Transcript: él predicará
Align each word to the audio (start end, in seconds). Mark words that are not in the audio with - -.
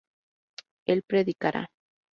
él 0.87 1.03
predicará 1.05 1.69